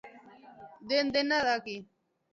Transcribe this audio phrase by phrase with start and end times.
[0.89, 1.77] Den-dena daki.